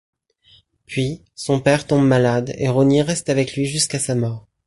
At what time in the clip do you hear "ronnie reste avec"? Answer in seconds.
2.69-3.55